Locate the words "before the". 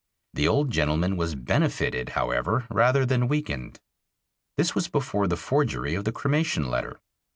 4.87-5.37